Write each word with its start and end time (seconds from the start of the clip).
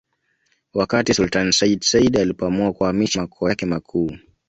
Wakati 0.73 1.13
Sultani 1.13 1.53
Sayyid 1.53 1.81
Said 1.83 2.17
alipoamua 2.17 2.73
kuhamisha 2.73 3.21
makao 3.21 3.49
yake 3.49 3.65
makuu 3.65 4.11